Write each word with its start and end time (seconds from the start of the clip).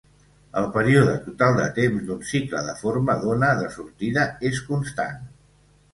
El 0.61 0.67
període 0.77 1.11
total 1.25 1.59
de 1.59 1.67
temps 1.75 2.01
d'un 2.09 2.23
cicle 2.31 2.63
de 2.69 2.75
forma 2.81 3.19
d'ona 3.25 3.53
de 3.61 3.69
sortida 3.77 4.25
és 4.53 4.63
constant. 4.71 5.21